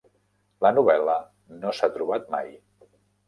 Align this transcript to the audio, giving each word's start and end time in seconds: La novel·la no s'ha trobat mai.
La 0.65 0.71
novel·la 0.77 1.17
no 1.65 1.75
s'ha 1.81 1.91
trobat 1.99 2.27
mai. 2.37 2.51